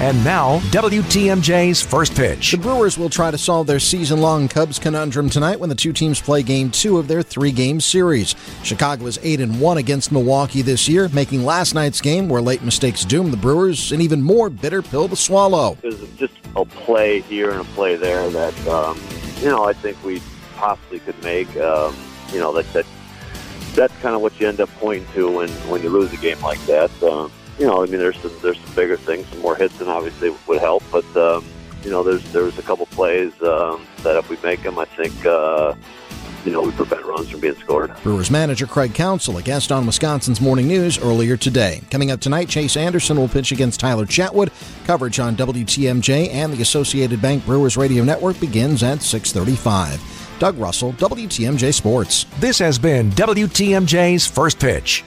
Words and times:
And 0.00 0.24
now, 0.24 0.60
WTMJ's 0.70 1.82
first 1.82 2.14
pitch. 2.14 2.52
The 2.52 2.56
Brewers 2.56 2.96
will 2.96 3.10
try 3.10 3.30
to 3.30 3.36
solve 3.36 3.66
their 3.66 3.78
season 3.78 4.22
long 4.22 4.48
Cubs 4.48 4.78
conundrum 4.78 5.28
tonight 5.28 5.60
when 5.60 5.68
the 5.68 5.74
two 5.74 5.92
teams 5.92 6.22
play 6.22 6.42
game 6.42 6.70
two 6.70 6.96
of 6.96 7.06
their 7.06 7.20
three 7.20 7.52
game 7.52 7.82
series. 7.82 8.34
Chicago 8.62 9.04
is 9.04 9.18
8 9.22 9.40
and 9.40 9.60
1 9.60 9.76
against 9.76 10.10
Milwaukee 10.10 10.62
this 10.62 10.88
year, 10.88 11.10
making 11.10 11.44
last 11.44 11.74
night's 11.74 12.00
game, 12.00 12.30
where 12.30 12.40
late 12.40 12.62
mistakes 12.62 13.04
doomed 13.04 13.30
the 13.30 13.36
Brewers, 13.36 13.92
an 13.92 14.00
even 14.00 14.22
more 14.22 14.48
bitter 14.48 14.80
pill 14.80 15.06
to 15.06 15.16
swallow. 15.16 15.76
There's 15.82 16.00
just 16.16 16.32
a 16.56 16.64
play 16.64 17.20
here 17.20 17.50
and 17.50 17.60
a 17.60 17.64
play 17.64 17.96
there 17.96 18.30
that, 18.30 18.68
um, 18.68 18.98
you 19.40 19.50
know, 19.50 19.66
I 19.66 19.74
think 19.74 20.02
we 20.02 20.22
possibly 20.56 21.00
could 21.00 21.22
make. 21.22 21.54
Um, 21.58 21.94
you 22.32 22.38
know, 22.38 22.54
that, 22.54 22.72
that 22.72 22.86
that's 23.74 23.94
kind 23.98 24.14
of 24.14 24.22
what 24.22 24.40
you 24.40 24.48
end 24.48 24.62
up 24.62 24.70
pointing 24.78 25.06
to 25.12 25.30
when, 25.30 25.50
when 25.68 25.82
you 25.82 25.90
lose 25.90 26.10
a 26.14 26.16
game 26.16 26.40
like 26.40 26.60
that. 26.60 26.90
Um, 27.02 27.30
you 27.60 27.66
know, 27.66 27.82
I 27.82 27.86
mean, 27.86 27.98
there's 27.98 28.18
some 28.18 28.32
there's 28.40 28.58
some 28.58 28.74
bigger 28.74 28.96
things, 28.96 29.28
some 29.28 29.40
more 29.40 29.54
hits, 29.54 29.78
and 29.80 29.90
obviously 29.90 30.34
would 30.48 30.60
help. 30.60 30.82
But 30.90 31.04
um, 31.14 31.44
you 31.84 31.90
know, 31.90 32.02
there's 32.02 32.24
there's 32.32 32.58
a 32.58 32.62
couple 32.62 32.86
plays 32.86 33.32
um, 33.42 33.86
that 34.02 34.16
if 34.16 34.30
we 34.30 34.38
make 34.42 34.62
them, 34.62 34.78
I 34.78 34.86
think. 34.86 35.24
Uh, 35.24 35.74
you 36.46 36.52
know, 36.52 36.62
we 36.62 36.70
prevent 36.70 37.04
runs 37.04 37.28
from 37.28 37.40
being 37.40 37.54
scored. 37.56 37.94
Brewers 38.02 38.30
manager 38.30 38.66
Craig 38.66 38.94
Counsell, 38.94 39.36
a 39.36 39.42
guest 39.42 39.70
on 39.70 39.84
Wisconsin's 39.84 40.40
Morning 40.40 40.66
News 40.66 40.98
earlier 40.98 41.36
today. 41.36 41.82
Coming 41.90 42.10
up 42.10 42.18
tonight, 42.18 42.48
Chase 42.48 42.78
Anderson 42.78 43.18
will 43.18 43.28
pitch 43.28 43.52
against 43.52 43.78
Tyler 43.78 44.06
Chatwood. 44.06 44.50
Coverage 44.86 45.18
on 45.18 45.36
WTMJ 45.36 46.30
and 46.30 46.50
the 46.50 46.62
Associated 46.62 47.20
Bank 47.20 47.44
Brewers 47.44 47.76
Radio 47.76 48.04
Network 48.04 48.40
begins 48.40 48.82
at 48.82 49.02
635. 49.02 50.38
Doug 50.38 50.56
Russell, 50.56 50.94
WTMJ 50.94 51.74
Sports. 51.74 52.24
This 52.38 52.58
has 52.58 52.78
been 52.78 53.10
WTMJ's 53.10 54.26
First 54.26 54.58
Pitch. 54.58 55.04